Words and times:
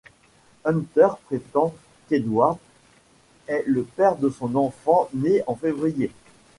Hunter 0.65 1.09
prétend 1.27 1.75
qu'Edwards 2.09 2.57
est 3.45 3.63
le 3.67 3.83
père 3.83 4.15
de 4.15 4.31
son 4.31 4.55
enfant 4.55 5.07
né 5.13 5.43
en 5.45 5.53
février. 5.55 6.11